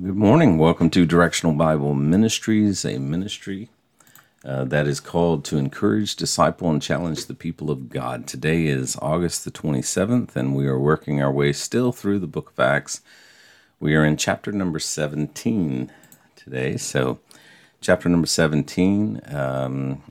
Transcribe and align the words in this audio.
Good 0.00 0.14
morning. 0.14 0.58
Welcome 0.58 0.90
to 0.90 1.04
Directional 1.04 1.54
Bible 1.54 1.92
Ministries, 1.92 2.84
a 2.84 2.98
ministry 2.98 3.68
uh, 4.44 4.64
that 4.66 4.86
is 4.86 5.00
called 5.00 5.44
to 5.46 5.56
encourage, 5.56 6.14
disciple, 6.14 6.70
and 6.70 6.80
challenge 6.80 7.26
the 7.26 7.34
people 7.34 7.68
of 7.68 7.88
God. 7.88 8.28
Today 8.28 8.66
is 8.66 8.96
August 9.02 9.44
the 9.44 9.50
27th, 9.50 10.36
and 10.36 10.54
we 10.54 10.68
are 10.68 10.78
working 10.78 11.20
our 11.20 11.32
way 11.32 11.52
still 11.52 11.90
through 11.90 12.20
the 12.20 12.28
book 12.28 12.52
of 12.52 12.60
Acts. 12.60 13.00
We 13.80 13.96
are 13.96 14.04
in 14.04 14.16
chapter 14.16 14.52
number 14.52 14.78
17 14.78 15.90
today. 16.36 16.76
So, 16.76 17.18
chapter 17.80 18.08
number 18.08 18.28
17, 18.28 19.20
um, 19.26 20.02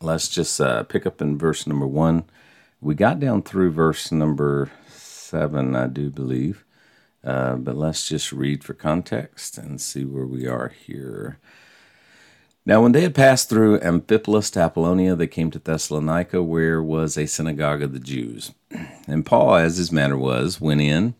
let's 0.00 0.28
just 0.28 0.60
uh, 0.60 0.82
pick 0.82 1.06
up 1.06 1.22
in 1.22 1.38
verse 1.38 1.68
number 1.68 1.86
1. 1.86 2.24
We 2.80 2.96
got 2.96 3.20
down 3.20 3.42
through 3.42 3.70
verse 3.70 4.10
number 4.10 4.72
7, 4.88 5.76
I 5.76 5.86
do 5.86 6.10
believe. 6.10 6.65
Uh, 7.26 7.56
but 7.56 7.76
let's 7.76 8.08
just 8.08 8.32
read 8.32 8.62
for 8.62 8.72
context 8.72 9.58
and 9.58 9.80
see 9.80 10.04
where 10.04 10.26
we 10.26 10.46
are 10.46 10.68
here. 10.68 11.38
Now, 12.64 12.82
when 12.82 12.92
they 12.92 13.02
had 13.02 13.16
passed 13.16 13.48
through 13.48 13.80
Amphipolis 13.80 14.52
to 14.52 14.60
Apollonia, 14.60 15.16
they 15.16 15.26
came 15.26 15.50
to 15.50 15.58
Thessalonica, 15.58 16.40
where 16.42 16.80
was 16.80 17.18
a 17.18 17.26
synagogue 17.26 17.82
of 17.82 17.92
the 17.92 18.00
Jews. 18.00 18.52
And 19.08 19.24
Paul, 19.24 19.54
as 19.54 19.76
his 19.76 19.92
manner 19.92 20.18
was, 20.18 20.60
went 20.60 20.80
in 20.80 21.14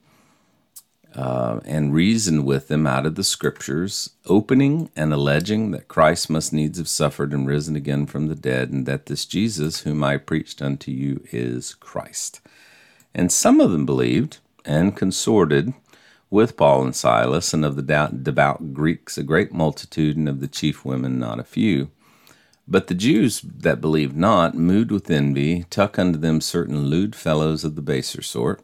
uh, 1.15 1.61
and 1.65 1.95
reasoned 1.95 2.45
with 2.45 2.67
them 2.67 2.85
out 2.85 3.07
of 3.07 3.15
the 3.15 3.23
Scriptures, 3.23 4.11
opening 4.27 4.91
and 4.97 5.13
alleging 5.13 5.71
that 5.71 5.87
Christ 5.87 6.29
must 6.29 6.53
needs 6.53 6.79
have 6.79 6.89
suffered 6.89 7.33
and 7.33 7.47
risen 7.47 7.77
again 7.77 8.07
from 8.07 8.27
the 8.27 8.35
dead, 8.35 8.71
and 8.71 8.87
that 8.87 9.07
this 9.07 9.25
Jesus, 9.25 9.83
whom 9.83 10.03
I 10.03 10.17
preached 10.17 10.61
unto 10.61 10.91
you, 10.91 11.23
is 11.31 11.75
Christ. 11.75 12.41
And 13.15 13.31
some 13.31 13.61
of 13.61 13.71
them 13.71 13.87
believed 13.87 14.39
and 14.65 14.97
consorted 14.97 15.73
with 16.31 16.57
Paul 16.57 16.85
and 16.85 16.97
Silas, 16.97 17.55
and 17.55 17.65
of 17.65 17.77
the 17.77 18.11
devout 18.23 18.75
Greeks 18.75 19.17
a 19.17 19.23
great 19.23 19.53
multitude, 19.53 20.17
and 20.17 20.29
of 20.29 20.41
the 20.41 20.49
chief 20.49 20.85
women 20.85 21.19
not 21.19 21.39
a 21.39 21.45
few. 21.45 21.91
But 22.69 22.89
the 22.89 22.95
Jews 22.95 23.41
that 23.41 23.81
believed 23.81 24.17
not, 24.17 24.55
moved 24.55 24.91
with 24.91 25.11
envy, 25.11 25.65
took 25.71 25.99
unto 25.99 26.19
them 26.19 26.41
certain 26.41 26.87
lewd 26.87 27.15
fellows 27.15 27.63
of 27.63 27.77
the 27.77 27.83
baser 27.83 28.23
sort, 28.23 28.61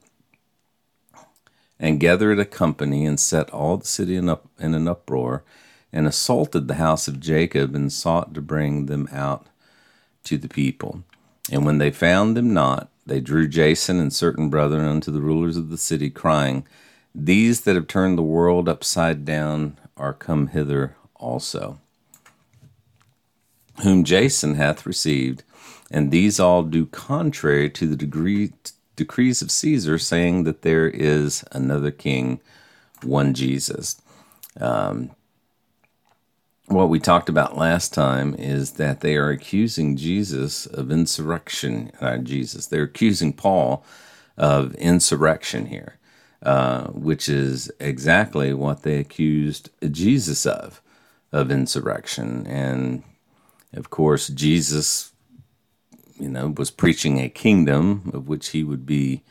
and 1.79 2.01
gathered 2.01 2.41
a 2.41 2.45
company, 2.45 3.07
and 3.07 3.19
set 3.19 3.51
all 3.51 3.77
the 3.77 3.87
city 3.87 4.17
in, 4.17 4.29
up, 4.29 4.49
in 4.59 4.75
an 4.75 4.89
uproar, 4.89 5.45
and 5.93 6.07
assaulted 6.07 6.67
the 6.67 6.75
house 6.75 7.07
of 7.07 7.21
Jacob, 7.21 7.77
and 7.77 7.93
sought 7.93 8.35
to 8.35 8.41
bring 8.41 8.87
them 8.87 9.09
out 9.13 9.47
to 10.25 10.37
the 10.37 10.49
people. 10.49 11.05
And 11.51 11.65
when 11.65 11.79
they 11.79 11.91
found 11.91 12.37
them 12.37 12.53
not, 12.53 12.89
they 13.07 13.21
drew 13.21 13.49
Jason 13.49 13.99
and 13.99 14.13
certain 14.13 14.49
brethren 14.49 14.85
unto 14.85 15.11
the 15.11 15.21
rulers 15.21 15.57
of 15.57 15.71
the 15.71 15.79
city, 15.79 16.11
crying, 16.11 16.67
these 17.15 17.63
that 17.63 17.75
have 17.75 17.87
turned 17.87 18.17
the 18.17 18.23
world 18.23 18.69
upside 18.69 19.25
down 19.25 19.79
are 19.97 20.15
come 20.15 20.49
hither 20.49 20.97
also, 21.17 21.79
whom 23.83 24.05
Jason 24.05 24.55
hath 24.55 24.87
received, 24.87 25.43
and 25.91 26.11
these 26.11 26.41
all 26.41 26.63
do 26.63 26.87
contrary 26.87 27.69
to 27.71 27.87
the 27.87 27.97
degree, 27.97 28.53
decrees 28.97 29.43
of 29.43 29.51
Caesar, 29.51 29.99
saying 29.99 30.45
that 30.45 30.63
there 30.63 30.89
is 30.89 31.45
another 31.53 31.91
king, 31.91 32.41
one 33.03 33.35
Jesus. 33.35 34.01
Um, 34.61 35.11
what 36.67 36.89
we 36.89 36.99
talked 36.99 37.29
about 37.29 37.59
last 37.59 37.93
time 37.93 38.35
is 38.35 38.73
that 38.73 39.01
they 39.01 39.17
are 39.17 39.31
accusing 39.31 39.97
Jesus 39.97 40.65
of 40.65 40.91
insurrection. 40.91 41.93
Uh, 42.01 42.19
Jesus, 42.19 42.67
they're 42.67 42.85
accusing 42.85 43.33
Paul 43.33 43.85
of 44.39 44.75
insurrection 44.77 45.67
here. 45.67 45.99
Uh, 46.43 46.89
which 46.89 47.29
is 47.29 47.71
exactly 47.79 48.53
what 48.53 48.83
they 48.83 48.99
accused 48.99 49.71
Jesus 49.93 50.45
of, 50.45 50.83
of 51.31 51.53
insurrection. 51.53 52.45
And 52.49 53.05
of 53.75 53.91
course, 53.91 54.27
Jesus, 54.27 55.13
you 56.19 56.29
know, 56.29 56.53
was 56.57 56.73
preaching 56.73 57.21
a 57.21 57.29
kingdom 57.29 58.11
of 58.13 58.27
which 58.27 58.49
he 58.49 58.65
would 58.65 58.85
be 58.85 59.23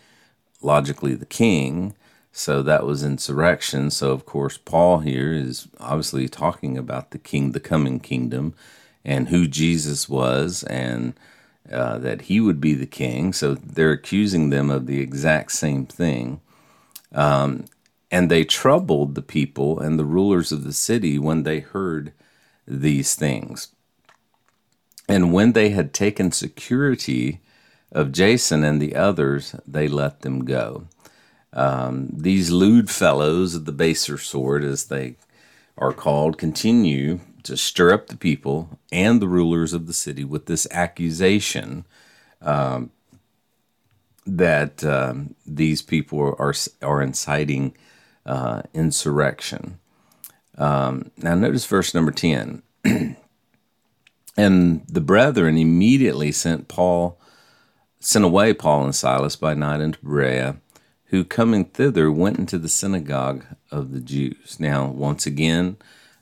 logically 0.61 1.13
the 1.13 1.25
king. 1.25 1.95
So 2.31 2.63
that 2.63 2.85
was 2.85 3.03
insurrection. 3.03 3.91
So, 3.91 4.11
of 4.11 4.25
course, 4.25 4.57
Paul 4.57 4.99
here 4.99 5.33
is 5.33 5.67
obviously 5.81 6.29
talking 6.29 6.77
about 6.77 7.11
the 7.11 7.17
king, 7.17 7.51
the 7.51 7.59
coming 7.59 7.99
kingdom, 7.99 8.53
and 9.03 9.27
who 9.27 9.47
Jesus 9.47 10.07
was, 10.07 10.63
and 10.63 11.13
uh, 11.69 11.97
that 11.97 12.23
he 12.23 12.39
would 12.39 12.61
be 12.61 12.73
the 12.73 12.85
king. 12.85 13.33
So 13.33 13.53
they're 13.53 13.91
accusing 13.91 14.49
them 14.49 14.69
of 14.69 14.87
the 14.87 15.01
exact 15.01 15.51
same 15.51 15.85
thing. 15.85 16.39
Um, 17.13 17.65
and 18.09 18.29
they 18.29 18.43
troubled 18.43 19.15
the 19.15 19.21
people 19.21 19.79
and 19.79 19.97
the 19.97 20.05
rulers 20.05 20.51
of 20.51 20.63
the 20.63 20.73
city 20.73 21.17
when 21.17 21.43
they 21.43 21.59
heard 21.59 22.13
these 22.67 23.15
things. 23.15 23.69
And 25.07 25.33
when 25.33 25.53
they 25.53 25.69
had 25.69 25.93
taken 25.93 26.31
security 26.31 27.41
of 27.91 28.11
Jason 28.11 28.63
and 28.63 28.81
the 28.81 28.95
others, 28.95 29.55
they 29.67 29.87
let 29.87 30.21
them 30.21 30.45
go. 30.45 30.87
Um, 31.53 32.09
these 32.13 32.49
lewd 32.49 32.89
fellows 32.89 33.55
of 33.55 33.65
the 33.65 33.73
baser 33.73 34.17
sort, 34.17 34.63
as 34.63 34.85
they 34.85 35.17
are 35.77 35.91
called, 35.91 36.37
continue 36.37 37.19
to 37.43 37.57
stir 37.57 37.93
up 37.93 38.07
the 38.07 38.17
people 38.17 38.79
and 38.91 39.21
the 39.21 39.27
rulers 39.27 39.73
of 39.73 39.87
the 39.87 39.93
city 39.93 40.23
with 40.23 40.45
this 40.45 40.67
accusation 40.71 41.85
um, 42.41 42.91
that 44.25 44.83
um, 44.83 45.35
these 45.45 45.81
people 45.81 46.35
are 46.37 46.53
are 46.81 47.01
inciting 47.01 47.75
uh, 48.25 48.61
insurrection. 48.73 49.79
Um, 50.57 51.11
now, 51.17 51.35
notice 51.35 51.65
verse 51.65 51.93
number 51.93 52.11
ten. 52.11 52.61
and 54.37 54.87
the 54.87 55.01
brethren 55.01 55.57
immediately 55.57 56.31
sent 56.31 56.67
Paul, 56.67 57.19
sent 57.99 58.25
away 58.25 58.53
Paul 58.53 58.85
and 58.85 58.95
Silas 58.95 59.35
by 59.35 59.53
night 59.53 59.81
into 59.81 59.99
Berea, 60.03 60.57
who 61.05 61.23
coming 61.23 61.65
thither 61.65 62.11
went 62.11 62.37
into 62.37 62.57
the 62.57 62.69
synagogue 62.69 63.45
of 63.71 63.91
the 63.91 63.99
Jews. 63.99 64.59
Now, 64.59 64.87
once 64.87 65.25
again, 65.25 65.77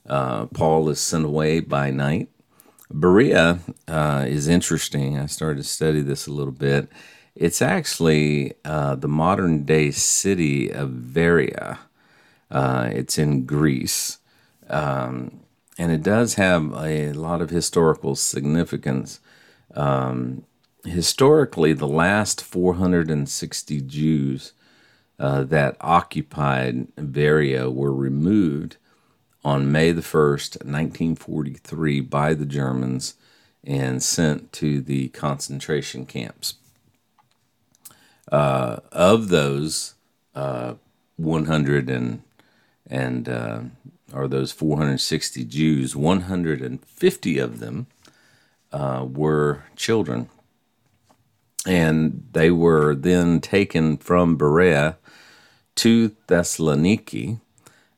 uh, 0.08 0.46
Paul 0.48 0.90
is 0.90 1.00
sent 1.00 1.26
away 1.26 1.60
by 1.60 1.92
night. 1.92 2.30
Berea 2.92 3.60
uh, 3.88 4.26
is 4.28 4.48
interesting. 4.48 5.20
I 5.20 5.28
started 5.28 5.58
to 5.62 5.68
study 5.68 6.02
this 6.02 6.26
a 6.26 6.32
little 6.32 6.54
bit 6.54 6.90
it's 7.36 7.62
actually 7.62 8.54
uh, 8.66 8.96
the 8.96 9.08
modern 9.08 9.64
day 9.64 9.92
city 9.92 10.72
of 10.72 10.90
Veria. 10.90 11.80
Uh, 12.52 12.90
it's 12.92 13.18
in 13.18 13.46
Greece. 13.46 14.18
Um, 14.70 15.40
and 15.78 15.92
it 15.92 16.04
does 16.04 16.34
have 16.36 16.74
a 16.74 17.14
lot 17.14 17.42
of 17.42 17.50
historical 17.50 18.16
significance. 18.16 19.20
Um, 19.76 20.46
historically, 20.84 21.74
the 21.74 21.88
last 21.88 22.44
460 22.44 23.82
Jews 23.82 24.54
uh, 25.18 25.44
that 25.44 25.78
occupied 25.80 26.94
Veria 26.96 27.74
were 27.74 27.94
removed 27.94 28.78
on 29.44 29.72
May 29.72 29.92
the 29.92 30.02
1st, 30.02 30.66
1943, 30.66 32.02
by 32.02 32.34
the 32.34 32.46
Germans 32.46 33.16
and 33.64 34.02
sent 34.02 34.52
to 34.54 34.82
the 34.82 35.10
concentration 35.10 36.06
camps. 36.06 36.56
Uh, 38.32 38.78
of 38.92 39.30
those 39.30 39.96
uh, 40.36 40.76
100 41.18 41.90
and 41.90 42.22
and 42.86 43.30
uh, 43.30 43.62
or 44.14 44.28
those 44.28 44.52
460 44.52 45.46
Jews, 45.46 45.96
150 45.96 47.38
of 47.38 47.60
them 47.60 47.88
uh, 48.72 49.06
were 49.08 49.64
children, 49.76 50.30
and 51.66 52.28
they 52.32 52.50
were 52.50 52.96
then 52.96 53.42
taken 53.42 53.98
from 53.98 54.38
Berea 54.38 54.98
to 55.76 56.10
Thessaloniki 56.28 57.40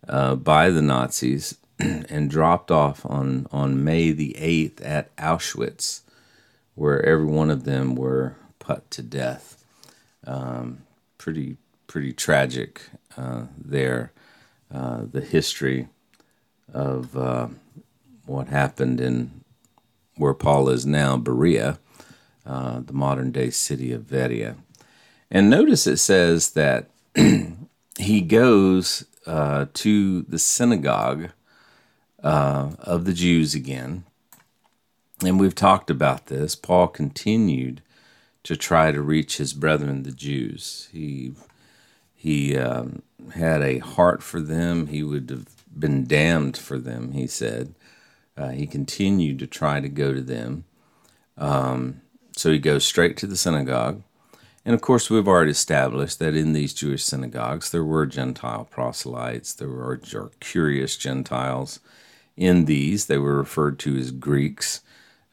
uh, 0.08 0.36
by 0.36 0.70
the 0.70 0.82
Nazis 0.82 1.58
and 1.80 2.30
dropped 2.30 2.72
off 2.72 3.06
on 3.06 3.48
on 3.52 3.84
May 3.84 4.12
the 4.12 4.36
8th 4.38 4.86
at 4.86 5.16
Auschwitz, 5.16 6.02
where 6.76 7.04
every 7.06 7.26
one 7.26 7.50
of 7.50 7.64
them 7.64 7.96
were 7.96 8.36
put 8.60 8.90
to 8.92 9.02
death. 9.02 9.61
Um, 10.26 10.84
pretty 11.18 11.58
pretty 11.88 12.14
tragic 12.14 12.82
uh, 13.18 13.46
there. 13.58 14.12
Uh, 14.74 15.02
the 15.12 15.22
history 15.22 15.90
of 16.74 17.18
uh, 17.18 17.48
what 18.26 18.48
happened 18.48 19.02
in 19.02 19.42
where 20.16 20.34
Paul 20.34 20.70
is 20.70 20.86
now, 20.86 21.18
Berea, 21.18 21.80
uh, 22.46 22.80
the 22.80 22.94
modern 22.94 23.32
day 23.32 23.50
city 23.50 23.92
of 23.92 24.04
Veria. 24.04 24.56
And 25.30 25.50
notice 25.50 25.88
it 25.88 25.98
says 25.98 26.52
that 26.52 26.90
he 27.98 28.22
goes 28.22 29.06
uh, 29.26 29.66
to 29.74 30.22
the 30.24 30.40
synagogue 30.40 31.30
uh, 32.24 32.72
of 32.80 33.06
the 33.06 33.14
Jews 33.14 33.56
again. 33.56 34.06
And 35.24 35.40
we've 35.40 35.56
talked 35.56 35.90
about 35.90 36.28
this. 36.28 36.56
Paul 36.56 36.88
continued 36.88 37.82
to 38.44 38.56
try 38.56 38.92
to 38.92 39.02
reach 39.02 39.38
his 39.38 39.54
brethren, 39.54 40.04
the 40.04 40.12
Jews. 40.12 40.90
He 40.92 41.34
he 42.14 42.56
um, 42.56 43.02
had 43.34 43.62
a 43.62 43.80
heart 43.80 44.22
for 44.22 44.40
them. 44.40 44.88
He 44.88 45.04
would 45.04 45.30
have 45.30 45.48
been 45.78 46.06
damned 46.06 46.58
for 46.58 46.78
them, 46.78 47.14
he 47.14 47.26
said. 47.26 47.74
Uh, 48.38 48.50
he 48.50 48.68
continued 48.68 49.40
to 49.40 49.48
try 49.48 49.80
to 49.80 49.90
go 49.90 50.14
to 50.14 50.22
them. 50.22 50.66
Um, 51.38 52.02
so 52.36 52.52
he 52.52 52.60
goes 52.60 52.86
straight 52.86 53.18
to 53.18 53.28
the 53.28 53.36
synagogue. 53.36 54.04
And 54.64 54.76
of 54.76 54.82
course, 54.82 55.10
we've 55.10 55.28
already 55.28 55.52
established 55.52 56.20
that 56.20 56.36
in 56.36 56.54
these 56.54 56.74
Jewish 56.74 57.04
synagogues, 57.04 57.72
there 57.72 57.84
were 57.84 58.06
Gentile 58.06 58.68
proselytes, 58.70 59.54
there 59.54 59.70
were 59.70 60.00
curious 60.40 60.98
Gentiles. 60.98 61.80
In 62.38 62.66
these, 62.66 63.08
they 63.08 63.18
were 63.18 63.38
referred 63.38 63.80
to 63.80 63.98
as 63.98 64.12
Greeks. 64.12 64.82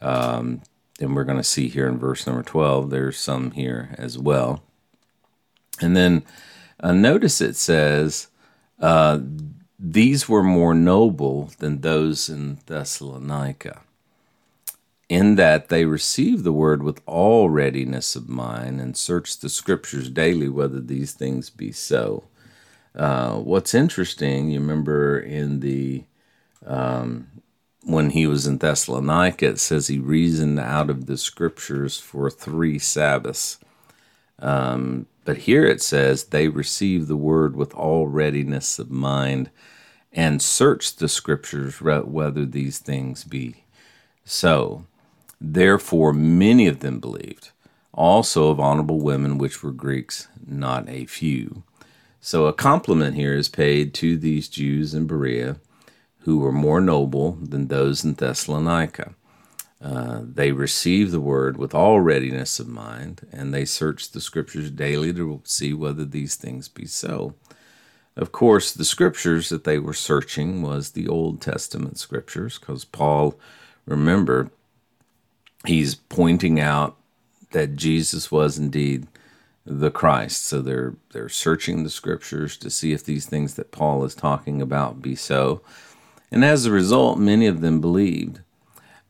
Um, 0.00 0.62
and 1.00 1.14
we're 1.14 1.24
going 1.24 1.38
to 1.38 1.44
see 1.44 1.68
here 1.68 1.86
in 1.86 1.98
verse 1.98 2.26
number 2.26 2.42
12, 2.42 2.90
there's 2.90 3.18
some 3.18 3.52
here 3.52 3.94
as 3.98 4.18
well. 4.18 4.62
And 5.80 5.96
then 5.96 6.24
uh, 6.80 6.92
notice 6.92 7.40
it 7.40 7.56
says, 7.56 8.28
uh, 8.80 9.20
these 9.78 10.28
were 10.28 10.42
more 10.42 10.74
noble 10.74 11.50
than 11.58 11.80
those 11.80 12.28
in 12.28 12.58
Thessalonica, 12.66 13.82
in 15.08 15.36
that 15.36 15.68
they 15.68 15.84
received 15.84 16.42
the 16.42 16.52
word 16.52 16.82
with 16.82 17.00
all 17.06 17.48
readiness 17.48 18.16
of 18.16 18.28
mind 18.28 18.80
and 18.80 18.96
searched 18.96 19.40
the 19.40 19.48
scriptures 19.48 20.10
daily 20.10 20.48
whether 20.48 20.80
these 20.80 21.12
things 21.12 21.48
be 21.48 21.70
so. 21.70 22.24
Uh, 22.94 23.36
what's 23.36 23.74
interesting, 23.74 24.50
you 24.50 24.58
remember 24.58 25.20
in 25.20 25.60
the 25.60 26.04
um, 26.66 27.28
when 27.84 28.10
he 28.10 28.26
was 28.26 28.46
in 28.46 28.58
Thessalonica, 28.58 29.46
it 29.46 29.58
says 29.58 29.86
he 29.86 29.98
reasoned 29.98 30.58
out 30.58 30.90
of 30.90 31.06
the 31.06 31.16
scriptures 31.16 31.98
for 31.98 32.30
three 32.30 32.78
Sabbaths. 32.78 33.58
Um, 34.38 35.06
but 35.24 35.38
here 35.38 35.64
it 35.64 35.82
says 35.82 36.24
they 36.24 36.48
received 36.48 37.08
the 37.08 37.16
word 37.16 37.56
with 37.56 37.74
all 37.74 38.06
readiness 38.06 38.78
of 38.78 38.90
mind 38.90 39.50
and 40.12 40.40
searched 40.40 40.98
the 40.98 41.08
scriptures 41.08 41.80
whether 41.80 42.44
these 42.44 42.78
things 42.78 43.24
be 43.24 43.64
so. 44.24 44.84
Therefore, 45.40 46.12
many 46.12 46.66
of 46.66 46.80
them 46.80 46.98
believed, 46.98 47.50
also 47.92 48.50
of 48.50 48.58
honorable 48.58 49.00
women 49.00 49.38
which 49.38 49.62
were 49.62 49.70
Greeks, 49.70 50.28
not 50.44 50.88
a 50.88 51.06
few. 51.06 51.62
So 52.20 52.46
a 52.46 52.52
compliment 52.52 53.14
here 53.14 53.34
is 53.34 53.48
paid 53.48 53.94
to 53.94 54.16
these 54.16 54.48
Jews 54.48 54.94
in 54.94 55.06
Berea 55.06 55.56
who 56.28 56.36
were 56.40 56.52
more 56.52 56.78
noble 56.78 57.38
than 57.42 57.68
those 57.68 58.04
in 58.04 58.12
Thessalonica. 58.12 59.14
Uh, 59.80 60.20
they 60.22 60.52
received 60.52 61.10
the 61.10 61.22
word 61.22 61.56
with 61.56 61.74
all 61.74 62.02
readiness 62.02 62.60
of 62.60 62.68
mind, 62.68 63.26
and 63.32 63.54
they 63.54 63.64
searched 63.64 64.12
the 64.12 64.20
scriptures 64.20 64.70
daily 64.70 65.10
to 65.10 65.40
see 65.44 65.72
whether 65.72 66.04
these 66.04 66.36
things 66.36 66.68
be 66.68 66.84
so. 66.84 67.34
Of 68.14 68.30
course, 68.30 68.74
the 68.74 68.84
scriptures 68.84 69.48
that 69.48 69.64
they 69.64 69.78
were 69.78 69.94
searching 69.94 70.60
was 70.60 70.90
the 70.90 71.08
Old 71.08 71.40
Testament 71.40 71.98
scriptures, 71.98 72.58
because 72.58 72.84
Paul, 72.84 73.34
remember, 73.86 74.50
he's 75.64 75.94
pointing 75.94 76.60
out 76.60 76.94
that 77.52 77.74
Jesus 77.74 78.30
was 78.30 78.58
indeed 78.58 79.06
the 79.64 79.90
Christ. 79.90 80.44
So 80.44 80.60
they're 80.60 80.94
they're 81.12 81.30
searching 81.30 81.84
the 81.84 81.90
scriptures 81.90 82.58
to 82.58 82.68
see 82.68 82.92
if 82.92 83.02
these 83.02 83.24
things 83.24 83.54
that 83.54 83.72
Paul 83.72 84.04
is 84.04 84.14
talking 84.14 84.60
about 84.60 85.00
be 85.00 85.14
so. 85.14 85.62
And 86.30 86.44
as 86.44 86.66
a 86.66 86.70
result, 86.70 87.18
many 87.18 87.46
of 87.46 87.60
them 87.60 87.80
believed. 87.80 88.40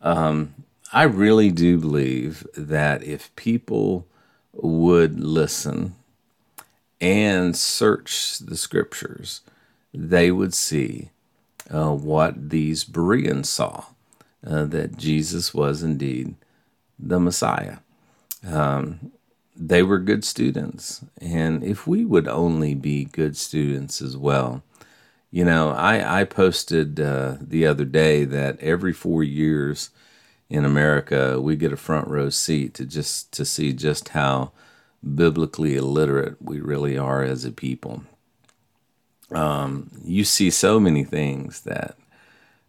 Um, 0.01 0.55
I 0.93 1.03
really 1.03 1.51
do 1.51 1.79
believe 1.79 2.47
that 2.57 3.03
if 3.03 3.35
people 3.37 4.07
would 4.53 5.21
listen 5.21 5.95
and 7.01 7.57
search 7.57 8.39
the 8.39 8.57
scriptures, 8.57 9.43
they 9.93 10.31
would 10.31 10.55
see 10.55 11.11
uh, 11.71 11.93
what 11.93 12.51
these 12.51 12.85
Bereans 12.85 13.49
saw 13.49 13.85
uh, 14.47 14.65
that 14.65 14.97
Jesus 14.97 15.53
was 15.53 15.83
indeed 15.83 16.35
the 16.99 17.21
Messiah. 17.21 17.79
Um, 18.47 19.13
they 19.55 19.83
were 19.83 19.99
good 19.99 20.25
students. 20.25 21.05
And 21.21 21.63
if 21.65 21.87
we 21.87 22.05
would 22.05 22.29
only 22.29 22.75
be 22.75 23.05
good 23.05 23.37
students 23.37 24.01
as 24.01 24.17
well, 24.17 24.63
you 25.31 25.45
know, 25.45 25.71
I, 25.71 26.21
I 26.21 26.25
posted 26.25 26.99
uh, 26.99 27.37
the 27.41 27.67
other 27.67 27.85
day 27.85 28.25
that 28.25 28.59
every 28.61 28.93
four 28.93 29.23
years 29.23 29.91
in 30.49 30.65
America, 30.65 31.41
we 31.41 31.57
get 31.57 31.73
a 31.73 31.77
front 31.77 32.09
row 32.09 32.31
seat 32.31 32.75
to 32.75 32.87
just 32.87 33.33
to 33.33 33.45
see 33.45 33.73
just 33.73 34.11
how 34.11 34.53
biblically 35.15 35.77
illiterate 35.77 36.37
we 36.41 36.61
really 36.61 36.97
are 36.97 37.23
as 37.23 37.45
a 37.45 37.53
people. 37.53 38.05
Um, 39.31 39.91
you 40.03 40.25
see 40.25 40.51
so 40.51 40.81
many 40.81 41.05
things 41.05 41.61
that, 41.63 41.97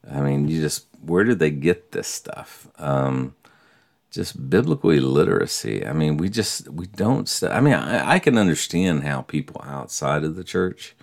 I 0.10 0.20
mean, 0.20 0.50
you 0.50 0.60
just 0.60 0.86
where 1.02 1.24
did 1.24 1.40
they 1.40 1.52
get 1.52 1.94
this 1.94 2.10
stuff? 2.10 2.68
Um, 2.78 3.36
just 4.12 4.50
biblical 4.50 4.90
illiteracy. 4.90 5.86
I 5.86 5.94
mean, 5.94 6.18
we 6.18 6.28
just 6.30 6.68
we 6.68 6.88
don't. 6.88 7.42
I 7.44 7.62
mean, 7.62 7.76
I, 7.76 8.16
I 8.16 8.20
can 8.20 8.38
understand 8.38 9.04
how 9.04 9.22
people 9.22 9.62
outside 9.64 10.26
of 10.26 10.36
the 10.36 10.44
church 10.44 10.96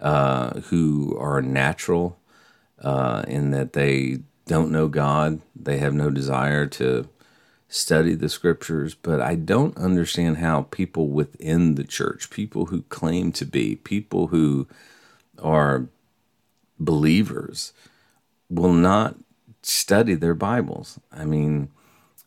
uh, 0.00 0.60
who 0.60 1.16
are 1.18 1.40
natural 1.42 2.18
uh, 2.82 3.24
in 3.26 3.50
that 3.50 3.72
they 3.72 4.18
don't 4.46 4.70
know 4.70 4.88
God, 4.88 5.40
they 5.54 5.78
have 5.78 5.94
no 5.94 6.10
desire 6.10 6.66
to 6.66 7.08
study 7.68 8.14
the 8.14 8.28
scriptures, 8.28 8.94
but 8.94 9.20
I 9.20 9.34
don't 9.34 9.76
understand 9.76 10.38
how 10.38 10.62
people 10.62 11.08
within 11.08 11.74
the 11.74 11.84
church, 11.84 12.30
people 12.30 12.66
who 12.66 12.82
claim 12.82 13.32
to 13.32 13.44
be, 13.44 13.76
people 13.76 14.28
who 14.28 14.68
are 15.42 15.88
believers, 16.78 17.72
will 18.48 18.72
not 18.72 19.16
study 19.62 20.14
their 20.14 20.34
Bibles. 20.34 21.00
I 21.12 21.24
mean, 21.24 21.70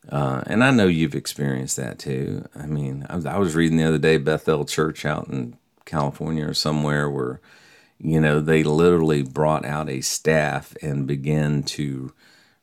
uh, 0.08 0.42
and 0.46 0.62
I 0.62 0.70
know 0.70 0.86
you've 0.86 1.14
experienced 1.14 1.76
that 1.76 1.98
too. 1.98 2.46
I 2.54 2.66
mean, 2.66 3.06
I 3.08 3.16
was, 3.16 3.26
I 3.26 3.38
was 3.38 3.54
reading 3.54 3.78
the 3.78 3.84
other 3.84 3.98
day 3.98 4.18
Bethel 4.18 4.64
Church 4.64 5.06
out 5.06 5.28
in 5.28 5.56
California 5.86 6.46
or 6.46 6.54
somewhere 6.54 7.08
where 7.08 7.40
you 8.02 8.20
know, 8.20 8.40
they 8.40 8.62
literally 8.62 9.22
brought 9.22 9.64
out 9.64 9.90
a 9.90 10.00
staff 10.00 10.74
and 10.82 11.06
began 11.06 11.62
to 11.62 12.12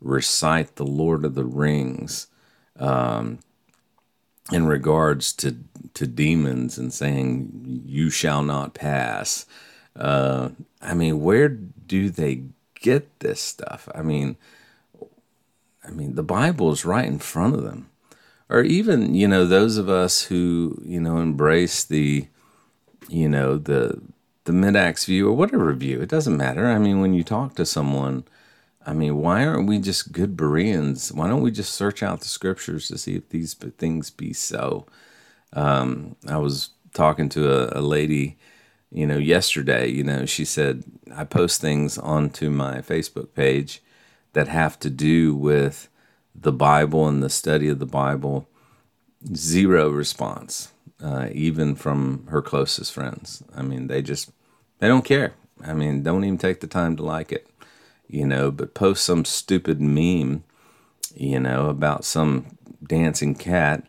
recite 0.02 0.76
the 0.76 0.86
Lord 0.86 1.24
of 1.26 1.36
the 1.36 1.46
Rings 1.46 2.28
um, 2.80 3.40
in 4.52 4.66
regards 4.66 5.34
to 5.34 5.58
to 5.94 6.08
demons 6.08 6.78
and 6.78 6.92
saying, 6.92 7.84
"You 7.86 8.10
shall 8.10 8.42
not 8.42 8.74
pass." 8.74 9.46
Uh, 9.96 10.50
I 10.82 10.94
mean, 10.94 11.22
where 11.22 11.50
do 11.50 12.10
they 12.10 12.44
get 12.80 13.20
this 13.20 13.42
stuff? 13.42 13.90
I 13.94 14.02
mean, 14.02 14.38
I 15.84 15.92
mean, 15.92 16.16
the 16.16 16.24
Bible 16.24 16.72
is 16.72 16.86
right 16.86 17.08
in 17.08 17.20
front 17.20 17.56
of 17.56 17.64
them, 17.64 17.90
or 18.50 18.62
even 18.62 19.14
you 19.14 19.28
know 19.28 19.46
those 19.46 19.78
of 19.78 19.88
us 19.88 20.24
who 20.24 20.82
you 20.84 21.00
know 21.00 21.18
embrace 21.18 21.84
the, 21.84 22.28
you 23.08 23.30
know 23.30 23.58
the 23.58 24.02
the 24.48 24.54
mid-acts 24.54 25.04
view 25.04 25.28
or 25.28 25.34
whatever 25.34 25.74
view. 25.74 26.00
It 26.02 26.08
doesn't 26.10 26.38
matter. 26.38 26.68
I 26.68 26.80
mean, 26.80 27.02
when 27.02 27.14
you 27.14 27.22
talk 27.22 27.56
to 27.56 27.66
someone, 27.66 28.24
I 28.86 28.94
mean, 28.94 29.18
why 29.18 29.46
aren't 29.46 29.68
we 29.68 29.78
just 29.78 30.14
good 30.14 30.38
Bereans? 30.38 31.12
Why 31.12 31.28
don't 31.28 31.42
we 31.42 31.52
just 31.52 31.74
search 31.74 32.02
out 32.02 32.22
the 32.22 32.30
scriptures 32.30 32.88
to 32.88 32.98
see 32.98 33.18
if 33.18 33.28
these 33.28 33.54
things 33.54 34.10
be 34.10 34.32
so? 34.32 34.88
Um, 35.52 36.16
I 36.26 36.38
was 36.38 36.70
talking 36.94 37.28
to 37.30 37.52
a, 37.52 37.82
a 37.82 37.82
lady, 37.82 38.38
you 38.90 39.06
know, 39.06 39.18
yesterday. 39.18 39.90
You 39.90 40.06
know, 40.06 40.26
she 40.26 40.46
said 40.46 40.86
I 41.14 41.26
post 41.26 41.60
things 41.60 41.98
onto 41.98 42.50
my 42.50 42.78
Facebook 42.80 43.34
page 43.34 43.84
that 44.32 44.48
have 44.48 44.80
to 44.80 44.90
do 44.90 45.36
with 45.36 45.90
the 46.34 46.54
Bible 46.54 47.06
and 47.06 47.22
the 47.22 47.30
study 47.30 47.68
of 47.68 47.80
the 47.80 47.86
Bible. 47.86 48.48
Zero 49.36 49.90
response, 49.90 50.72
uh, 51.04 51.28
even 51.34 51.76
from 51.76 52.28
her 52.28 52.42
closest 52.42 52.94
friends. 52.94 53.44
I 53.54 53.62
mean, 53.62 53.88
they 53.88 54.02
just 54.02 54.32
they 54.80 54.88
don't 54.88 55.06
care. 55.06 55.34
I 55.64 55.74
mean, 55.74 56.04
don't 56.04 56.24
even 56.24 56.38
take 56.38 56.60
the 56.60 56.68
time 56.68 56.96
to 56.98 57.04
like 57.04 57.32
it, 57.32 57.50
you 58.08 58.26
know, 58.26 58.52
but 58.52 58.74
post 58.74 59.04
some 59.04 59.26
stupid 59.26 59.82
meme, 59.82 60.44
you 61.16 61.40
know, 61.40 61.70
about 61.70 62.06
some 62.06 62.58
dancing 62.86 63.36
cat, 63.36 63.84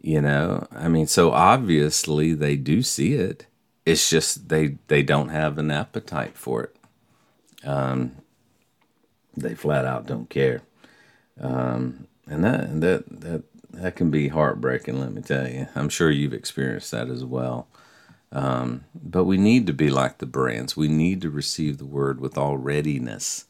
you 0.00 0.20
know. 0.20 0.66
I 0.70 0.88
mean, 0.88 1.06
so 1.06 1.32
obviously 1.32 2.34
they 2.34 2.56
do 2.56 2.82
see 2.82 3.14
it. 3.14 3.46
It's 3.86 4.10
just 4.10 4.48
they 4.50 4.76
they 4.88 5.02
don't 5.02 5.30
have 5.30 5.56
an 5.58 5.70
appetite 5.70 6.36
for 6.36 6.64
it. 6.64 6.76
Um, 7.66 8.16
they 9.36 9.54
flat 9.54 9.84
out 9.84 10.06
don't 10.06 10.28
care. 10.28 10.62
Um, 11.40 12.06
and 12.26 12.44
that 12.44 12.80
that 12.80 13.20
that 13.20 13.42
that 13.72 13.96
can 13.96 14.10
be 14.10 14.28
heartbreaking, 14.28 15.00
let 15.00 15.12
me 15.12 15.22
tell 15.22 15.48
you. 15.48 15.68
I'm 15.74 15.88
sure 15.88 16.10
you've 16.10 16.34
experienced 16.34 16.90
that 16.90 17.08
as 17.08 17.24
well. 17.24 17.68
Um, 18.32 18.84
but 18.94 19.24
we 19.24 19.38
need 19.38 19.66
to 19.68 19.74
be 19.74 19.90
like 19.90 20.18
the 20.18 20.26
Bereans. 20.26 20.76
We 20.76 20.88
need 20.88 21.22
to 21.22 21.30
receive 21.30 21.78
the 21.78 21.86
word 21.86 22.20
with 22.20 22.38
all 22.38 22.58
readiness 22.58 23.46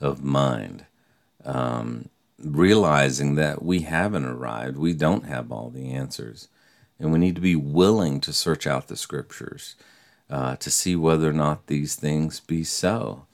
of 0.00 0.24
mind, 0.24 0.86
um, 1.44 2.10
realizing 2.38 3.36
that 3.36 3.62
we 3.64 3.80
haven't 3.82 4.26
arrived. 4.26 4.78
We 4.78 4.94
don't 4.94 5.26
have 5.26 5.52
all 5.52 5.70
the 5.70 5.92
answers. 5.92 6.48
And 7.00 7.12
we 7.12 7.18
need 7.20 7.36
to 7.36 7.42
be 7.42 7.56
willing 7.56 8.20
to 8.22 8.32
search 8.32 8.66
out 8.66 8.88
the 8.88 8.96
scriptures 8.96 9.76
uh, 10.30 10.56
to 10.56 10.70
see 10.70 10.96
whether 10.96 11.30
or 11.30 11.34
not 11.34 11.68
these 11.68 11.96
things 11.96 12.40
be 12.40 12.64
so. 12.64 13.24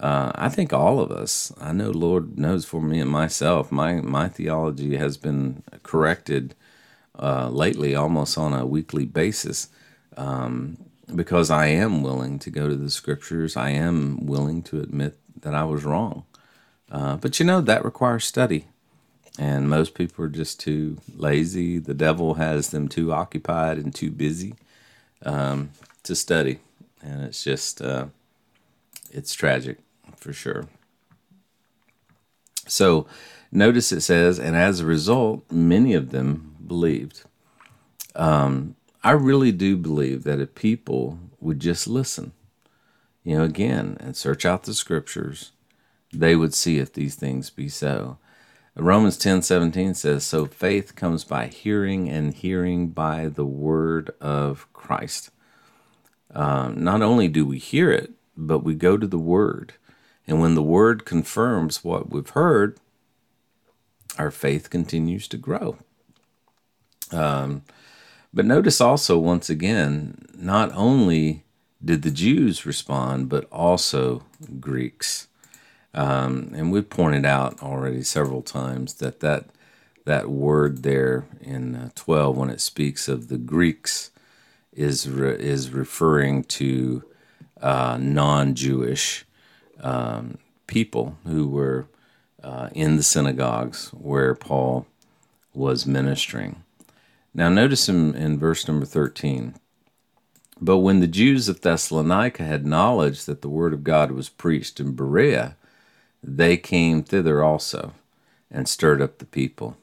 uh, 0.00 0.32
I 0.34 0.48
think 0.50 0.72
all 0.72 1.00
of 1.00 1.10
us, 1.12 1.52
I 1.60 1.72
know 1.72 1.90
Lord 1.90 2.38
knows 2.38 2.64
for 2.66 2.82
me 2.82 3.00
and 3.00 3.10
myself, 3.10 3.72
my, 3.72 3.94
my 4.02 4.28
theology 4.28 4.96
has 4.96 5.16
been 5.16 5.62
corrected 5.82 6.54
uh, 7.18 7.48
lately 7.50 7.94
almost 7.94 8.38
on 8.38 8.52
a 8.54 8.66
weekly 8.66 9.06
basis 9.06 9.68
um, 10.16 10.76
because 11.14 11.50
I 11.50 11.66
am 11.66 12.02
willing 12.02 12.38
to 12.40 12.50
go 12.50 12.68
to 12.68 12.74
the 12.74 12.90
scriptures. 12.90 13.56
I 13.56 13.70
am 13.70 14.26
willing 14.26 14.62
to 14.64 14.80
admit 14.80 15.18
that 15.42 15.54
I 15.54 15.64
was 15.64 15.84
wrong. 15.84 16.24
Uh, 16.90 17.16
but 17.16 17.38
you 17.38 17.46
know, 17.46 17.60
that 17.60 17.84
requires 17.84 18.24
study. 18.24 18.66
And 19.38 19.68
most 19.68 19.94
people 19.94 20.24
are 20.24 20.30
just 20.30 20.60
too 20.60 20.98
lazy. 21.14 21.78
The 21.78 21.94
devil 21.94 22.34
has 22.34 22.70
them 22.70 22.88
too 22.88 23.12
occupied 23.12 23.76
and 23.76 23.94
too 23.94 24.10
busy 24.10 24.54
um, 25.24 25.70
to 26.04 26.14
study. 26.14 26.60
And 27.02 27.22
it's 27.22 27.44
just, 27.44 27.82
uh, 27.82 28.06
it's 29.10 29.34
tragic 29.34 29.78
for 30.16 30.32
sure. 30.32 30.66
So 32.66 33.06
notice 33.52 33.92
it 33.92 34.00
says, 34.00 34.38
and 34.38 34.56
as 34.56 34.80
a 34.80 34.86
result, 34.86 35.44
many 35.50 35.92
of 35.92 36.10
them 36.10 36.56
believed. 36.66 37.22
Um, 38.14 38.74
I 39.06 39.12
really 39.12 39.52
do 39.52 39.76
believe 39.76 40.24
that 40.24 40.40
if 40.40 40.56
people 40.56 41.20
would 41.38 41.60
just 41.60 41.86
listen, 41.86 42.32
you 43.22 43.36
know, 43.36 43.44
again, 43.44 43.96
and 44.00 44.16
search 44.16 44.44
out 44.44 44.64
the 44.64 44.74
scriptures, 44.74 45.52
they 46.12 46.34
would 46.34 46.52
see 46.52 46.78
if 46.78 46.92
these 46.92 47.14
things 47.14 47.48
be 47.48 47.68
so. 47.68 48.18
Romans 48.74 49.16
10 49.16 49.42
17 49.42 49.94
says, 49.94 50.24
So 50.24 50.46
faith 50.46 50.96
comes 50.96 51.22
by 51.22 51.46
hearing, 51.46 52.08
and 52.08 52.34
hearing 52.34 52.88
by 52.88 53.28
the 53.28 53.46
word 53.46 54.10
of 54.20 54.66
Christ. 54.72 55.30
Um, 56.34 56.82
not 56.82 57.00
only 57.00 57.28
do 57.28 57.46
we 57.46 57.60
hear 57.60 57.92
it, 57.92 58.10
but 58.36 58.64
we 58.64 58.74
go 58.74 58.96
to 58.96 59.06
the 59.06 59.18
word. 59.18 59.74
And 60.26 60.40
when 60.40 60.56
the 60.56 60.64
word 60.64 61.04
confirms 61.04 61.84
what 61.84 62.10
we've 62.10 62.30
heard, 62.30 62.80
our 64.18 64.32
faith 64.32 64.68
continues 64.68 65.28
to 65.28 65.36
grow. 65.36 65.78
Um, 67.12 67.62
but 68.36 68.44
notice 68.44 68.82
also, 68.82 69.16
once 69.16 69.48
again, 69.48 70.26
not 70.36 70.70
only 70.74 71.44
did 71.82 72.02
the 72.02 72.10
Jews 72.10 72.66
respond, 72.66 73.30
but 73.30 73.48
also 73.50 74.24
Greeks. 74.60 75.28
Um, 75.94 76.52
and 76.54 76.70
we've 76.70 76.90
pointed 76.90 77.24
out 77.24 77.62
already 77.62 78.02
several 78.02 78.42
times 78.42 78.96
that 78.96 79.20
that, 79.20 79.46
that 80.04 80.28
word 80.28 80.82
there 80.82 81.24
in 81.40 81.76
uh, 81.76 81.90
12, 81.94 82.36
when 82.36 82.50
it 82.50 82.60
speaks 82.60 83.08
of 83.08 83.28
the 83.28 83.38
Greeks, 83.38 84.10
is, 84.70 85.08
re- 85.08 85.40
is 85.40 85.70
referring 85.70 86.44
to 86.44 87.04
uh, 87.62 87.96
non 87.98 88.54
Jewish 88.54 89.24
um, 89.80 90.36
people 90.66 91.16
who 91.24 91.48
were 91.48 91.86
uh, 92.42 92.68
in 92.74 92.98
the 92.98 93.02
synagogues 93.02 93.88
where 93.94 94.34
Paul 94.34 94.86
was 95.54 95.86
ministering. 95.86 96.64
Now, 97.36 97.48
notice 97.48 97.88
in, 97.88 98.14
in 98.14 98.38
verse 98.38 98.66
number 98.66 98.86
13. 98.86 99.54
But 100.60 100.78
when 100.78 101.00
the 101.00 101.06
Jews 101.06 101.48
of 101.48 101.60
Thessalonica 101.60 102.42
had 102.42 102.66
knowledge 102.66 103.26
that 103.26 103.42
the 103.42 103.48
word 103.48 103.74
of 103.74 103.84
God 103.84 104.10
was 104.10 104.28
preached 104.28 104.80
in 104.80 104.96
Berea, 104.96 105.56
they 106.22 106.56
came 106.56 107.02
thither 107.02 107.44
also 107.44 107.92
and 108.50 108.66
stirred 108.66 109.02
up 109.02 109.18
the 109.18 109.26
people. 109.26 109.76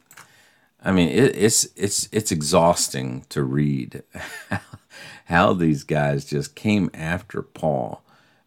I 0.84 0.92
mean, 0.92 1.10
it, 1.10 1.38
it's 1.38 1.68
it's 1.76 2.10
it's 2.12 2.32
exhausting 2.32 3.26
to 3.30 3.44
read 3.44 4.04
how 5.26 5.54
these 5.54 5.84
guys 5.84 6.26
just 6.26 6.56
came 6.56 6.90
after 6.94 7.42
Paul 7.42 8.04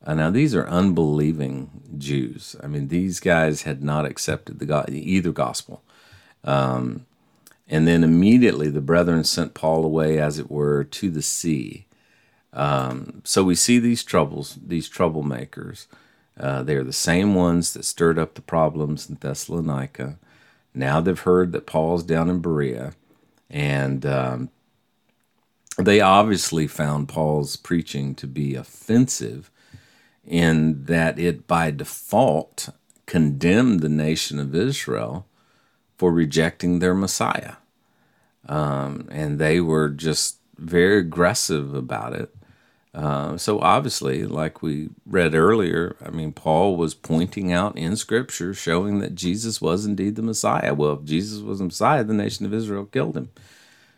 uh, 0.06 0.14
now, 0.14 0.30
these 0.30 0.54
are 0.54 0.68
unbelieving 0.68 1.82
Jews. 1.98 2.54
I 2.62 2.68
mean, 2.68 2.88
these 2.88 3.18
guys 3.18 3.62
had 3.62 3.82
not 3.82 4.06
accepted 4.06 4.60
the 4.60 4.88
either 4.88 5.32
gospel. 5.32 5.82
Um, 6.44 7.06
and 7.68 7.86
then 7.86 8.04
immediately 8.04 8.68
the 8.68 8.80
brethren 8.80 9.24
sent 9.24 9.54
Paul 9.54 9.84
away, 9.84 10.18
as 10.18 10.38
it 10.38 10.50
were, 10.50 10.84
to 10.84 11.10
the 11.10 11.22
sea. 11.22 11.86
Um, 12.52 13.22
so 13.24 13.42
we 13.44 13.54
see 13.54 13.78
these 13.78 14.04
troubles, 14.04 14.58
these 14.64 14.88
troublemakers. 14.88 15.86
Uh, 16.38 16.62
they 16.62 16.74
are 16.74 16.84
the 16.84 16.92
same 16.92 17.34
ones 17.34 17.72
that 17.72 17.84
stirred 17.84 18.18
up 18.18 18.34
the 18.34 18.42
problems 18.42 19.08
in 19.08 19.16
Thessalonica. 19.16 20.18
Now 20.74 21.00
they've 21.00 21.18
heard 21.18 21.52
that 21.52 21.66
Paul's 21.66 22.02
down 22.02 22.30
in 22.30 22.40
Berea, 22.40 22.92
and 23.50 24.04
um, 24.06 24.50
they 25.78 26.00
obviously 26.00 26.66
found 26.66 27.08
Paul's 27.08 27.56
preaching 27.56 28.14
to 28.16 28.26
be 28.26 28.54
offensive 28.54 29.50
in 30.24 30.84
that 30.84 31.18
it 31.18 31.46
by 31.46 31.70
default 31.70 32.70
condemned 33.06 33.80
the 33.80 33.88
nation 33.88 34.38
of 34.38 34.54
Israel 34.54 35.26
for 35.96 36.12
rejecting 36.12 36.78
their 36.78 36.94
Messiah. 36.94 37.54
Um, 38.48 39.08
and 39.10 39.38
they 39.38 39.60
were 39.60 39.88
just 39.88 40.38
very 40.56 40.98
aggressive 40.98 41.74
about 41.74 42.12
it. 42.12 42.34
Uh, 42.94 43.36
so 43.36 43.60
obviously, 43.60 44.24
like 44.24 44.62
we 44.62 44.88
read 45.04 45.34
earlier, 45.34 45.96
I 46.02 46.08
mean, 46.08 46.32
Paul 46.32 46.76
was 46.76 46.94
pointing 46.94 47.52
out 47.52 47.76
in 47.76 47.94
Scripture, 47.94 48.54
showing 48.54 49.00
that 49.00 49.14
Jesus 49.14 49.60
was 49.60 49.84
indeed 49.84 50.16
the 50.16 50.22
Messiah. 50.22 50.72
Well, 50.72 50.94
if 50.94 51.04
Jesus 51.04 51.42
was 51.42 51.58
the 51.58 51.66
Messiah, 51.66 52.04
the 52.04 52.14
nation 52.14 52.46
of 52.46 52.54
Israel 52.54 52.86
killed 52.86 53.16
him. 53.16 53.28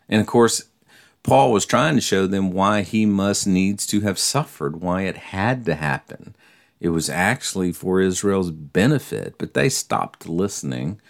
And 0.09 0.21
of 0.21 0.27
course, 0.27 0.65
Paul 1.23 1.53
was 1.53 1.65
trying 1.65 1.95
to 1.95 2.01
show 2.01 2.27
them 2.27 2.51
why 2.51 2.83
he 2.83 3.07
must 3.07 3.47
needs 3.47 3.87
to 3.89 4.01
have 4.01 4.19
suffered, 4.19 4.81
why 4.81 5.03
it 5.03 5.17
had 5.17 5.65
to 5.67 5.77
happen. 5.77 6.35
It 6.81 6.89
was 6.89 7.11
actually 7.11 7.73
for 7.73 8.01
Israel's 8.01 8.51
benefit, 8.51 9.35
but 9.39 9.55
they 9.55 9.69
stopped 9.69 10.29
listening. 10.29 11.01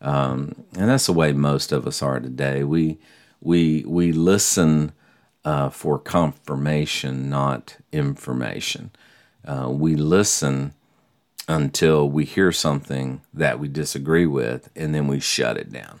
Um, 0.00 0.64
and 0.76 0.88
that's 0.88 1.06
the 1.06 1.12
way 1.12 1.32
most 1.32 1.72
of 1.72 1.86
us 1.86 2.02
are 2.02 2.20
today. 2.20 2.64
We 2.64 2.98
we 3.40 3.84
we 3.86 4.12
listen 4.12 4.92
uh, 5.44 5.70
for 5.70 5.98
confirmation, 5.98 7.28
not 7.28 7.76
information. 7.92 8.90
Uh, 9.44 9.68
we 9.70 9.96
listen 9.96 10.74
until 11.48 12.08
we 12.08 12.24
hear 12.24 12.52
something 12.52 13.22
that 13.34 13.58
we 13.58 13.68
disagree 13.68 14.26
with, 14.26 14.70
and 14.76 14.94
then 14.94 15.06
we 15.06 15.20
shut 15.20 15.56
it 15.56 15.72
down 15.72 16.00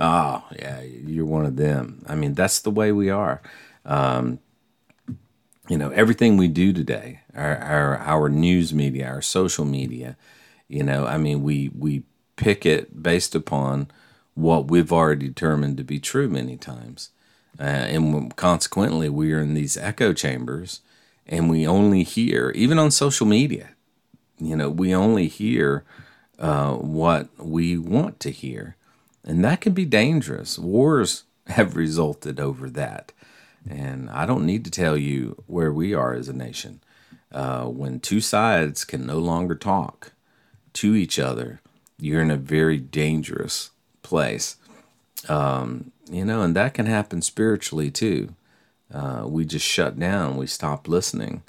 oh 0.00 0.42
yeah 0.58 0.80
you're 0.80 1.26
one 1.26 1.44
of 1.44 1.56
them 1.56 2.02
i 2.08 2.14
mean 2.14 2.34
that's 2.34 2.60
the 2.60 2.70
way 2.70 2.90
we 2.90 3.10
are 3.10 3.42
um, 3.84 4.38
you 5.68 5.76
know 5.76 5.90
everything 5.90 6.36
we 6.36 6.48
do 6.48 6.72
today 6.72 7.20
our, 7.34 7.56
our 7.58 7.98
our 7.98 8.28
news 8.28 8.72
media 8.72 9.06
our 9.06 9.22
social 9.22 9.64
media 9.64 10.16
you 10.68 10.82
know 10.82 11.06
i 11.06 11.18
mean 11.18 11.42
we 11.42 11.70
we 11.76 12.02
pick 12.40 12.66
it 12.66 13.02
based 13.02 13.34
upon 13.34 13.90
what 14.34 14.68
we've 14.68 14.92
already 14.92 15.28
determined 15.28 15.76
to 15.76 15.84
be 15.84 15.98
true 15.98 16.28
many 16.28 16.56
times 16.56 17.10
uh, 17.58 17.62
and 17.62 18.34
consequently 18.36 19.08
we 19.08 19.32
are 19.32 19.40
in 19.40 19.54
these 19.54 19.76
echo 19.76 20.12
chambers 20.12 20.80
and 21.26 21.50
we 21.50 21.66
only 21.66 22.02
hear 22.02 22.50
even 22.54 22.78
on 22.78 22.90
social 22.90 23.26
media 23.26 23.70
you 24.38 24.56
know 24.56 24.70
we 24.70 24.94
only 24.94 25.28
hear 25.28 25.84
uh, 26.38 26.74
what 26.74 27.28
we 27.38 27.76
want 27.76 28.18
to 28.18 28.30
hear 28.30 28.76
and 29.24 29.44
that 29.44 29.60
can 29.60 29.72
be 29.72 29.84
dangerous. 29.84 30.58
Wars 30.58 31.24
have 31.46 31.76
resulted 31.76 32.40
over 32.40 32.70
that. 32.70 33.12
And 33.68 34.08
I 34.10 34.24
don't 34.24 34.46
need 34.46 34.64
to 34.64 34.70
tell 34.70 34.96
you 34.96 35.42
where 35.46 35.72
we 35.72 35.92
are 35.92 36.14
as 36.14 36.28
a 36.28 36.32
nation. 36.32 36.80
Uh, 37.30 37.64
when 37.66 38.00
two 38.00 38.20
sides 38.20 38.84
can 38.84 39.06
no 39.06 39.18
longer 39.18 39.54
talk 39.54 40.12
to 40.74 40.94
each 40.94 41.18
other, 41.18 41.60
you're 42.02 42.22
in 42.22 42.30
a 42.30 42.36
very 42.36 42.78
dangerous 42.78 43.70
place. 44.02 44.56
Um, 45.28 45.92
you 46.10 46.24
know, 46.24 46.42
and 46.42 46.56
that 46.56 46.74
can 46.74 46.86
happen 46.86 47.22
spiritually 47.22 47.90
too. 47.90 48.34
Uh, 48.92 49.24
we 49.26 49.44
just 49.44 49.64
shut 49.64 49.98
down, 49.98 50.36
we 50.36 50.46
stop 50.46 50.88
listening 50.88 51.42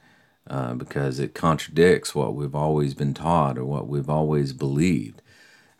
uh, 0.47 0.73
because 0.73 1.19
it 1.19 1.33
contradicts 1.33 2.13
what 2.13 2.35
we've 2.35 2.55
always 2.55 2.93
been 2.93 3.13
taught 3.13 3.57
or 3.57 3.65
what 3.65 3.87
we've 3.87 4.09
always 4.09 4.53
believed. 4.53 5.21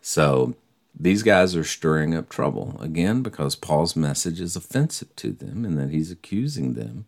So, 0.02 0.56
these 1.00 1.24
guys 1.24 1.56
are 1.56 1.64
stirring 1.64 2.16
up 2.16 2.30
trouble 2.30 2.78
again 2.82 3.22
because 3.22 3.56
Paul's 3.56 3.96
message 3.96 4.42
is 4.42 4.56
offensive 4.56 5.16
to 5.18 5.32
them 5.32 5.64
and 5.64 5.78
that 5.78 5.90
he's 5.90 6.12
accusing 6.12 6.74
them 6.74 7.06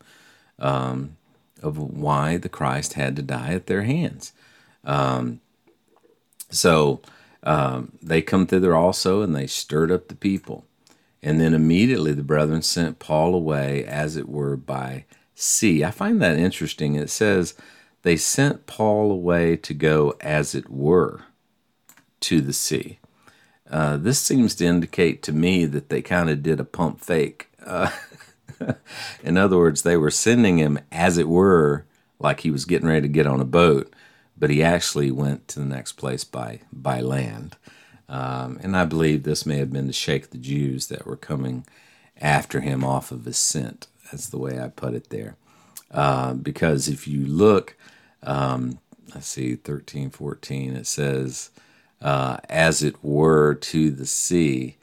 um, 0.57 1.17
of 1.61 1.77
why 1.77 2.37
the 2.37 2.49
Christ 2.49 2.93
had 2.93 3.15
to 3.17 3.21
die 3.21 3.53
at 3.53 3.67
their 3.67 3.83
hands. 3.83 4.31
Um, 4.85 5.41
so 6.49 7.01
um, 7.43 7.91
they 8.01 8.21
come 8.21 8.47
thither 8.47 8.73
also 8.73 9.21
and 9.21 9.35
they 9.35 9.47
stirred 9.47 9.91
up 9.91 10.07
the 10.07 10.15
people. 10.15 10.65
And 11.21 11.39
then 11.39 11.53
immediately 11.53 12.13
the 12.13 12.23
brethren 12.23 12.61
sent 12.61 12.99
Paul 12.99 13.33
away, 13.33 13.85
as 13.85 14.17
it 14.17 14.27
were, 14.27 14.57
by 14.57 15.05
sea. 15.35 15.83
I 15.83 15.91
find 15.91 16.21
that 16.21 16.37
interesting. 16.37 16.95
It 16.95 17.09
says 17.09 17.53
they 18.01 18.17
sent 18.17 18.65
Paul 18.65 19.11
away 19.11 19.55
to 19.57 19.73
go, 19.73 20.15
as 20.19 20.53
it 20.53 20.69
were, 20.69 21.21
to 22.21 22.41
the 22.41 22.51
sea. 22.51 22.99
Uh, 23.69 23.97
this 23.97 24.19
seems 24.19 24.53
to 24.55 24.65
indicate 24.65 25.23
to 25.23 25.31
me 25.31 25.65
that 25.65 25.89
they 25.89 26.01
kind 26.01 26.29
of 26.29 26.43
did 26.43 26.59
a 26.59 26.65
pump 26.65 26.99
fake. 26.99 27.49
Uh, 27.65 27.89
in 29.23 29.37
other 29.37 29.57
words, 29.57 29.81
they 29.81 29.97
were 29.97 30.11
sending 30.11 30.57
him, 30.57 30.77
as 30.91 31.17
it 31.17 31.29
were, 31.29 31.85
like 32.19 32.41
he 32.41 32.51
was 32.51 32.65
getting 32.65 32.87
ready 32.87 33.01
to 33.01 33.07
get 33.07 33.27
on 33.27 33.39
a 33.39 33.45
boat, 33.45 33.93
but 34.37 34.49
he 34.49 34.63
actually 34.63 35.11
went 35.11 35.47
to 35.49 35.59
the 35.59 35.65
next 35.65 35.93
place 35.93 36.23
by 36.23 36.61
by 36.71 37.01
land. 37.01 37.57
Um, 38.09 38.59
and 38.61 38.75
I 38.75 38.85
believe 38.85 39.23
this 39.23 39.45
may 39.45 39.57
have 39.57 39.71
been 39.71 39.87
to 39.87 39.93
shake 39.93 40.29
the 40.29 40.37
Jews 40.37 40.87
that 40.87 41.05
were 41.05 41.15
coming 41.15 41.65
after 42.21 42.59
him 42.59 42.83
off 42.83 43.11
of 43.11 43.25
his 43.25 43.37
scent. 43.37 43.87
That's 44.11 44.29
the 44.29 44.37
way 44.37 44.59
I 44.59 44.67
put 44.67 44.93
it 44.93 45.09
there. 45.09 45.35
Uh, 45.89 46.33
because 46.33 46.87
if 46.87 47.07
you 47.07 47.25
look, 47.25 47.75
um, 48.21 48.79
I 49.15 49.19
see 49.19 49.55
13, 49.55 50.09
14, 50.09 50.75
it 50.75 50.87
says, 50.87 51.51
uh, 52.01 52.37
as 52.49 52.83
it 52.83 53.03
were 53.03 53.55
to 53.55 53.89
the 53.89 54.05
sea. 54.05 54.77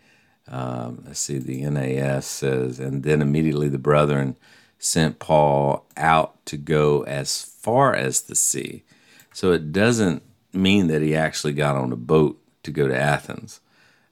Um, 0.48 1.04
I 1.08 1.12
see 1.12 1.38
the 1.38 1.62
NAS 1.62 2.26
says, 2.26 2.80
and 2.80 3.02
then 3.02 3.22
immediately 3.22 3.68
the 3.68 3.78
brethren 3.78 4.36
sent 4.78 5.18
Paul 5.18 5.86
out 5.96 6.44
to 6.46 6.56
go 6.56 7.02
as 7.02 7.42
far 7.42 7.94
as 7.94 8.22
the 8.22 8.34
sea. 8.34 8.82
So 9.32 9.52
it 9.52 9.72
doesn't 9.72 10.22
mean 10.52 10.88
that 10.88 11.02
he 11.02 11.14
actually 11.14 11.52
got 11.52 11.76
on 11.76 11.92
a 11.92 11.96
boat 11.96 12.40
to 12.64 12.70
go 12.70 12.88
to 12.88 12.98
Athens, 12.98 13.60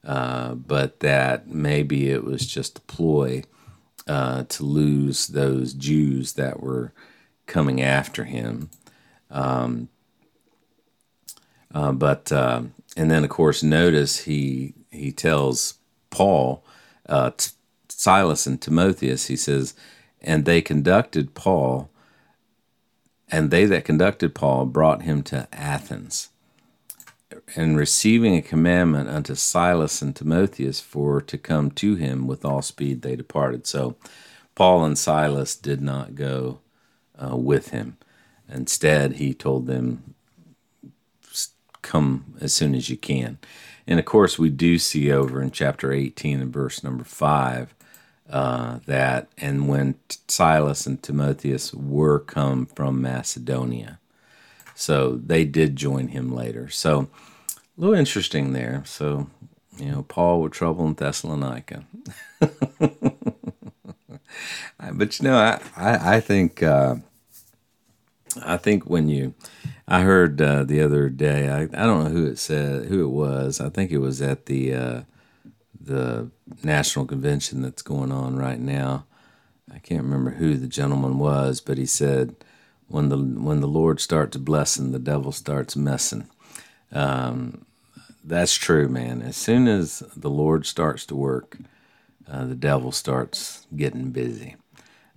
uh, 0.05 0.55
but 0.55 1.01
that 1.01 1.49
maybe 1.49 2.11
it 2.11 2.25
was 2.25 2.47
just 2.47 2.79
a 2.79 2.83
ploy 2.83 3.43
uh, 4.07 4.45
to 4.45 4.65
lose 4.65 5.27
those 5.29 5.75
Jews 5.75 6.35
that 6.35 6.61
were 6.61 6.93
coming 7.47 7.81
after 7.81 8.25
him. 8.25 8.71
Um, 9.31 9.89
uh, 11.75 11.93
but 11.93 12.33
uh, 12.33 12.63
and 12.97 13.11
then 13.11 13.25
of 13.25 13.31
course 13.31 13.63
notice 13.63 14.21
he 14.21 14.75
he 14.91 15.13
tells 15.13 15.75
Paul, 16.11 16.65
uh, 17.09 17.31
Silas 17.89 18.47
and 18.47 18.61
Timotheus. 18.61 19.27
He 19.27 19.37
says, 19.37 19.75
and 20.21 20.45
they 20.45 20.63
conducted 20.63 21.35
Paul, 21.35 21.91
and 23.31 23.51
they 23.51 23.65
that 23.67 23.85
conducted 23.85 24.35
Paul 24.35 24.67
brought 24.67 25.03
him 25.03 25.23
to 25.25 25.49
Athens. 25.53 26.31
And 27.55 27.77
receiving 27.77 28.37
a 28.37 28.43
commandment 28.43 29.09
unto 29.09 29.35
Silas 29.35 30.01
and 30.01 30.17
Timotheus 30.17 30.81
for 30.81 31.21
to 31.23 31.39
come 31.39 31.71
to 31.73 31.95
him 31.95 32.27
with 32.27 32.45
all 32.45 32.63
speed, 32.63 33.03
they 33.03 33.17
departed. 33.17 33.67
So 33.67 33.97
Paul 34.55 34.85
and 34.85 34.99
Silas 34.99 35.55
did 35.55 35.81
not 35.81 36.15
go 36.15 36.61
uh, 37.23 37.37
with 37.37 37.71
him. 37.71 37.97
Instead, 38.49 39.15
he 39.15 39.35
told 39.35 39.67
them, 39.67 40.15
come 41.83 42.35
as 42.41 42.53
soon 42.53 42.75
as 42.75 42.89
you 42.89 42.97
can. 42.97 43.39
And 43.87 43.99
of 43.99 44.05
course, 44.05 44.39
we 44.39 44.51
do 44.51 44.79
see 44.79 45.11
over 45.13 45.41
in 45.41 45.51
chapter 45.51 45.93
18 45.93 46.41
and 46.41 46.53
verse 46.53 46.83
number 46.83 47.05
5 47.05 47.75
uh, 48.31 48.81
that, 48.87 49.29
and 49.39 49.69
when 49.69 49.95
Silas 50.29 50.87
and 50.87 51.03
Timotheus 51.03 51.73
were 51.73 52.19
come 52.19 52.67
from 52.67 53.01
Macedonia. 53.01 53.99
So 54.75 55.17
they 55.17 55.45
did 55.45 55.77
join 55.77 56.09
him 56.09 56.35
later. 56.35 56.69
So 56.69 57.09
a 57.51 57.81
little 57.81 57.97
interesting 57.97 58.53
there. 58.53 58.83
So, 58.85 59.29
you 59.79 59.91
know, 59.91 60.03
Paul 60.03 60.43
with 60.43 60.53
trouble 60.53 60.87
in 60.87 60.95
Thessalonica. 60.95 61.85
but 64.93 65.19
you 65.19 65.25
know, 65.25 65.37
I, 65.37 65.61
I, 65.77 66.17
I 66.17 66.21
think 66.21 66.63
uh, 66.63 66.97
I 68.45 68.57
think 68.57 68.89
when 68.89 69.09
you, 69.09 69.35
I 69.87 70.03
heard 70.03 70.41
uh, 70.41 70.65
the 70.65 70.81
other 70.81 71.09
day, 71.09 71.49
I, 71.49 71.63
I 71.63 71.87
don't 71.87 72.05
know 72.05 72.11
who 72.11 72.27
it 72.27 72.39
said, 72.39 72.87
who 72.87 73.05
it 73.05 73.11
was. 73.11 73.61
I 73.61 73.69
think 73.69 73.91
it 73.91 73.99
was 73.99 74.21
at 74.21 74.47
the 74.47 74.75
uh, 74.75 75.01
the 75.81 76.31
national 76.63 77.07
convention 77.07 77.63
that's 77.63 77.83
going 77.83 78.13
on 78.13 78.37
right 78.37 78.61
now. 78.61 79.07
I 79.73 79.79
can't 79.79 80.03
remember 80.03 80.31
who 80.31 80.55
the 80.55 80.67
gentleman 80.67 81.19
was, 81.19 81.61
but 81.61 81.79
he 81.79 81.87
said, 81.87 82.35
"When 82.89 83.09
the 83.09 83.19
when 83.19 83.61
the 83.61 83.69
Lord 83.69 84.01
starts 84.01 84.37
blessing, 84.37 84.93
the 84.93 84.99
devil 84.99 85.33
starts 85.33 85.77
messing." 85.77 86.29
Um, 86.93 87.67
that's 88.25 88.55
true, 88.55 88.89
man. 88.89 89.23
As 89.23 89.37
soon 89.37 89.69
as 89.69 90.03
the 90.17 90.31
Lord 90.31 90.67
starts 90.67 91.07
to 91.07 91.15
work, 91.15 91.59
uh, 92.31 92.45
the 92.45 92.55
devil 92.55 92.93
starts 92.93 93.67
getting 93.75 94.11
busy. 94.11 94.57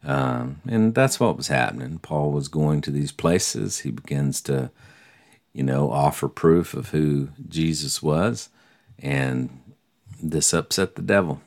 Um, 0.03 0.61
and 0.67 0.95
that's 0.95 1.19
what 1.19 1.37
was 1.37 1.47
happening. 1.47 1.99
Paul 1.99 2.31
was 2.31 2.47
going 2.47 2.81
to 2.81 2.91
these 2.91 3.11
places. 3.11 3.79
He 3.79 3.91
begins 3.91 4.41
to, 4.41 4.71
you 5.53 5.63
know, 5.63 5.91
offer 5.91 6.27
proof 6.27 6.73
of 6.73 6.89
who 6.89 7.29
Jesus 7.47 8.01
was. 8.01 8.49
And 8.97 9.60
this 10.21 10.53
upset 10.53 10.95
the 10.95 11.01
devil. 11.01 11.41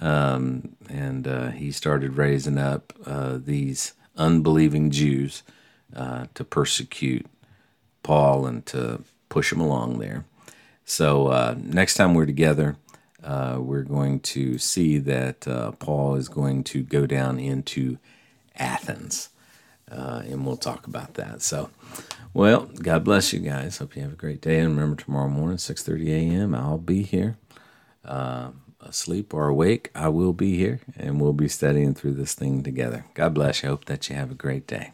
Um, 0.00 0.76
and 0.88 1.26
uh, 1.26 1.48
he 1.50 1.72
started 1.72 2.16
raising 2.16 2.58
up 2.58 2.92
uh, 3.06 3.38
these 3.42 3.94
unbelieving 4.16 4.90
Jews 4.90 5.42
uh, 5.94 6.26
to 6.34 6.44
persecute 6.44 7.26
Paul 8.02 8.46
and 8.46 8.64
to 8.66 9.02
push 9.28 9.52
him 9.52 9.60
along 9.60 9.98
there. 9.98 10.24
So 10.84 11.28
uh, 11.28 11.56
next 11.58 11.94
time 11.94 12.14
we're 12.14 12.26
together, 12.26 12.76
uh, 13.24 13.56
we're 13.58 13.82
going 13.82 14.20
to 14.20 14.58
see 14.58 14.98
that 14.98 15.48
uh, 15.48 15.72
Paul 15.72 16.14
is 16.14 16.28
going 16.28 16.62
to 16.64 16.82
go 16.82 17.06
down 17.06 17.40
into 17.40 17.98
Athens, 18.56 19.30
and 19.88 20.46
we'll 20.46 20.56
talk 20.56 20.86
about 20.86 21.14
that. 21.14 21.42
So, 21.42 21.70
well, 22.32 22.70
God 22.80 23.02
bless 23.02 23.32
you 23.32 23.40
guys. 23.40 23.78
Hope 23.78 23.96
you 23.96 24.02
have 24.02 24.12
a 24.12 24.16
great 24.16 24.40
day. 24.40 24.60
And 24.60 24.76
remember, 24.76 25.02
tomorrow 25.02 25.28
morning, 25.28 25.56
6:30 25.56 26.08
a.m., 26.08 26.54
I'll 26.54 26.78
be 26.78 27.02
here. 27.02 27.36
Uh, 28.06 28.50
asleep 28.80 29.34
or 29.34 29.48
awake, 29.48 29.90
I 29.94 30.08
will 30.08 30.32
be 30.32 30.56
here, 30.56 30.80
and 30.96 31.20
we'll 31.20 31.32
be 31.32 31.48
studying 31.48 31.92
through 31.94 32.14
this 32.14 32.34
thing 32.34 32.62
together. 32.62 33.04
God 33.14 33.34
bless 33.34 33.62
you. 33.62 33.68
Hope 33.70 33.86
that 33.86 34.08
you 34.08 34.16
have 34.16 34.30
a 34.30 34.34
great 34.34 34.66
day. 34.66 34.92